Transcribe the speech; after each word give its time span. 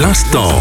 L'instant. 0.00 0.52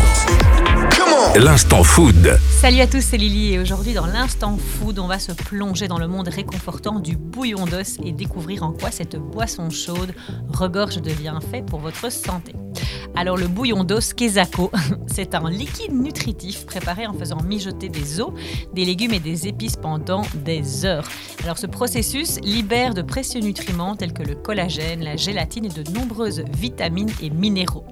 L'instant 1.35 1.83
food. 1.83 2.39
Salut 2.59 2.79
à 2.79 2.87
tous, 2.87 3.01
c'est 3.01 3.17
Lily 3.17 3.53
et 3.53 3.59
aujourd'hui 3.59 3.93
dans 3.93 4.07
l'instant 4.07 4.57
food, 4.57 4.97
on 4.97 5.05
va 5.05 5.19
se 5.19 5.31
plonger 5.31 5.87
dans 5.87 5.99
le 5.99 6.07
monde 6.07 6.27
réconfortant 6.27 6.99
du 6.99 7.15
bouillon 7.15 7.67
d'os 7.67 7.99
et 8.03 8.13
découvrir 8.13 8.63
en 8.63 8.71
quoi 8.71 8.89
cette 8.89 9.15
boisson 9.15 9.69
chaude 9.69 10.15
regorge 10.47 11.03
de 11.03 11.13
bienfaits 11.13 11.63
pour 11.67 11.81
votre 11.81 12.11
santé. 12.11 12.55
Alors 13.19 13.35
le 13.35 13.47
bouillon 13.47 13.83
d'os 13.83 14.13
Kezako, 14.13 14.69
c'est 15.07 15.33
un 15.33 15.49
liquide 15.49 15.91
nutritif 15.91 16.67
préparé 16.67 17.07
en 17.07 17.13
faisant 17.13 17.41
mijoter 17.41 17.89
des 17.89 18.21
os, 18.21 18.31
des 18.75 18.85
légumes 18.85 19.13
et 19.13 19.19
des 19.19 19.47
épices 19.47 19.75
pendant 19.75 20.21
des 20.45 20.85
heures. 20.85 21.09
Alors 21.43 21.57
ce 21.57 21.65
processus 21.65 22.39
libère 22.41 22.93
de 22.93 23.01
précieux 23.01 23.41
nutriments 23.41 23.95
tels 23.95 24.13
que 24.13 24.21
le 24.21 24.35
collagène, 24.35 25.03
la 25.03 25.15
gélatine 25.15 25.65
et 25.65 25.69
de 25.69 25.91
nombreuses 25.93 26.43
vitamines 26.55 27.09
et 27.19 27.31
minéraux. 27.31 27.87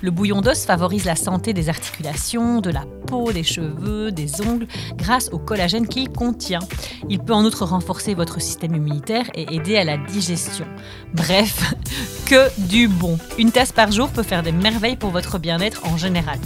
Le 0.00 0.12
bouillon 0.12 0.42
d'os 0.42 0.64
favorise 0.64 1.06
la 1.06 1.16
santé 1.16 1.52
des 1.52 1.68
articulations, 1.68 2.60
de 2.60 2.70
la 2.70 2.84
peau, 3.08 3.32
des 3.32 3.42
cheveux, 3.42 4.12
des 4.12 4.40
ongles 4.42 4.68
grâce 4.94 5.28
au 5.32 5.40
collagène 5.40 5.88
qu'il 5.88 6.08
contient. 6.08 6.60
Il 7.08 7.18
peut 7.18 7.34
en 7.34 7.44
outre 7.44 7.64
renforcer 7.64 8.14
votre 8.14 8.40
système 8.40 8.76
immunitaire 8.76 9.28
et 9.34 9.56
aider 9.56 9.76
à 9.76 9.82
la 9.82 9.96
digestion. 9.96 10.66
Bref, 11.14 11.74
que 12.28 12.50
du 12.68 12.88
bon. 12.88 13.18
Une 13.38 13.52
tasse 13.52 13.72
par 13.72 13.90
jour 13.90 14.10
peut 14.10 14.22
faire 14.22 14.42
des 14.42 14.52
merveilles 14.52 14.96
pour 14.96 15.08
votre 15.08 15.38
bien-être 15.38 15.86
en 15.86 15.96
général. 15.96 16.38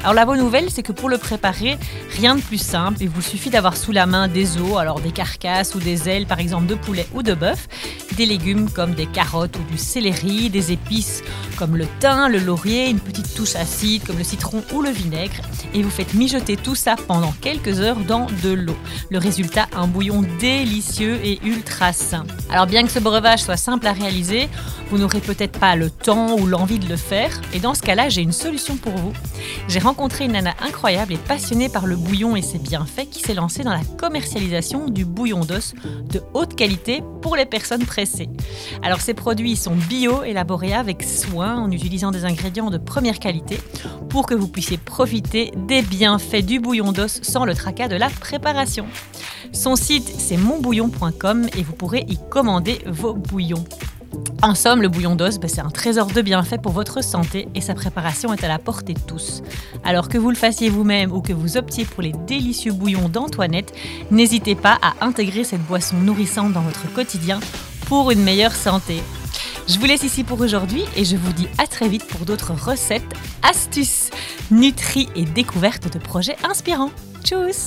Alors 0.00 0.12
la 0.12 0.24
bonne 0.24 0.40
nouvelle, 0.40 0.68
c'est 0.68 0.82
que 0.82 0.90
pour 0.90 1.08
le 1.08 1.16
préparer, 1.16 1.78
rien 2.16 2.34
de 2.34 2.40
plus 2.40 2.58
simple. 2.58 2.98
Il 3.00 3.08
vous 3.08 3.22
suffit 3.22 3.48
d'avoir 3.48 3.76
sous 3.76 3.92
la 3.92 4.06
main 4.06 4.26
des 4.26 4.58
os, 4.58 4.76
alors 4.78 5.00
des 5.00 5.12
carcasses 5.12 5.76
ou 5.76 5.78
des 5.78 6.08
ailes, 6.08 6.26
par 6.26 6.40
exemple 6.40 6.66
de 6.66 6.74
poulet 6.74 7.06
ou 7.14 7.22
de 7.22 7.34
bœuf, 7.34 7.68
des 8.16 8.26
légumes 8.26 8.68
comme 8.68 8.94
des 8.94 9.06
carottes 9.06 9.56
ou 9.56 9.62
du 9.70 9.78
céleri, 9.78 10.50
des 10.50 10.72
épices 10.72 11.22
comme 11.58 11.76
le 11.76 11.86
thym, 11.98 12.28
le 12.28 12.38
laurier, 12.38 12.88
une 12.88 13.00
petite 13.00 13.34
touche 13.34 13.56
acide 13.56 14.04
comme 14.04 14.18
le 14.18 14.24
citron 14.24 14.62
ou 14.72 14.82
le 14.82 14.90
vinaigre, 14.90 15.34
et 15.74 15.82
vous 15.82 15.90
faites 15.90 16.14
mijoter 16.14 16.56
tout 16.56 16.76
ça 16.76 16.94
pendant 17.08 17.32
quelques 17.40 17.80
heures 17.80 17.98
dans 18.06 18.26
de 18.42 18.50
l'eau. 18.50 18.76
Le 19.10 19.18
résultat, 19.18 19.66
un 19.76 19.86
bouillon 19.86 20.22
délicieux 20.38 21.18
et 21.24 21.40
ultra 21.44 21.92
sain. 21.92 22.24
Alors 22.50 22.66
bien 22.66 22.84
que 22.84 22.90
ce 22.90 23.00
breuvage 23.00 23.42
soit 23.42 23.56
simple 23.56 23.86
à 23.86 23.92
réaliser, 23.92 24.48
vous 24.90 24.98
n'aurez 24.98 25.20
peut-être 25.20 25.58
pas 25.58 25.76
le 25.76 25.90
temps 25.90 26.36
ou 26.38 26.46
l'envie 26.46 26.78
de 26.78 26.88
le 26.88 26.96
faire, 26.96 27.40
et 27.52 27.58
dans 27.58 27.74
ce 27.74 27.82
cas-là, 27.82 28.08
j'ai 28.08 28.22
une 28.22 28.32
solution 28.32 28.76
pour 28.76 28.92
vous. 28.92 29.12
J'ai 29.66 29.80
rencontré 29.80 30.24
une 30.26 30.32
nana 30.32 30.54
incroyable 30.62 31.12
et 31.12 31.18
passionnée 31.18 31.68
par 31.68 31.86
le 31.86 31.96
bouillon 31.96 32.36
et 32.36 32.42
ses 32.42 32.58
bienfaits 32.58 33.10
qui 33.10 33.20
s'est 33.20 33.34
lancée 33.34 33.64
dans 33.64 33.72
la 33.72 33.84
commercialisation 33.98 34.88
du 34.88 35.04
bouillon 35.04 35.44
d'os 35.44 35.74
de 36.10 36.22
haute 36.34 36.54
qualité 36.54 37.02
pour 37.20 37.36
les 37.36 37.46
personnes 37.46 37.84
pressées. 37.84 38.28
Alors 38.82 39.00
ces 39.00 39.14
produits 39.14 39.56
sont 39.56 39.74
bio, 39.74 40.22
élaborés 40.22 40.74
avec 40.74 41.02
soin 41.02 41.47
en 41.56 41.70
utilisant 41.70 42.10
des 42.10 42.24
ingrédients 42.24 42.70
de 42.70 42.78
première 42.78 43.18
qualité 43.18 43.60
pour 44.08 44.26
que 44.26 44.34
vous 44.34 44.48
puissiez 44.48 44.78
profiter 44.78 45.52
des 45.68 45.82
bienfaits 45.82 46.44
du 46.44 46.60
bouillon 46.60 46.92
d'os 46.92 47.20
sans 47.22 47.44
le 47.44 47.54
tracas 47.54 47.88
de 47.88 47.96
la 47.96 48.10
préparation. 48.10 48.86
Son 49.52 49.76
site 49.76 50.08
c'est 50.08 50.36
monbouillon.com 50.36 51.46
et 51.56 51.62
vous 51.62 51.74
pourrez 51.74 52.04
y 52.08 52.18
commander 52.30 52.80
vos 52.86 53.14
bouillons. 53.14 53.64
En 54.40 54.54
somme, 54.54 54.82
le 54.82 54.88
bouillon 54.88 55.16
d'os, 55.16 55.38
ben, 55.38 55.48
c'est 55.48 55.60
un 55.60 55.70
trésor 55.70 56.06
de 56.06 56.22
bienfaits 56.22 56.62
pour 56.62 56.72
votre 56.72 57.02
santé 57.02 57.48
et 57.54 57.60
sa 57.60 57.74
préparation 57.74 58.32
est 58.32 58.44
à 58.44 58.48
la 58.48 58.58
portée 58.58 58.94
de 58.94 59.00
tous. 59.00 59.42
Alors 59.84 60.08
que 60.08 60.16
vous 60.16 60.30
le 60.30 60.36
fassiez 60.36 60.70
vous-même 60.70 61.12
ou 61.12 61.20
que 61.20 61.32
vous 61.32 61.56
optiez 61.56 61.84
pour 61.84 62.02
les 62.02 62.12
délicieux 62.26 62.72
bouillons 62.72 63.08
d'Antoinette, 63.08 63.74
n'hésitez 64.10 64.54
pas 64.54 64.78
à 64.80 65.04
intégrer 65.04 65.42
cette 65.42 65.66
boisson 65.66 65.96
nourrissante 65.96 66.52
dans 66.52 66.60
votre 66.60 66.92
quotidien 66.92 67.40
pour 67.88 68.10
une 68.10 68.22
meilleure 68.22 68.54
santé. 68.54 69.02
Je 69.68 69.78
vous 69.78 69.84
laisse 69.84 70.02
ici 70.02 70.24
pour 70.24 70.40
aujourd'hui 70.40 70.82
et 70.96 71.04
je 71.04 71.14
vous 71.16 71.32
dis 71.34 71.46
à 71.58 71.66
très 71.66 71.88
vite 71.88 72.06
pour 72.06 72.24
d'autres 72.24 72.54
recettes, 72.54 73.12
astuces, 73.42 74.08
nutri 74.50 75.10
et 75.14 75.24
découvertes 75.24 75.92
de 75.92 75.98
projets 75.98 76.36
inspirants. 76.42 76.90
Tchuss 77.22 77.66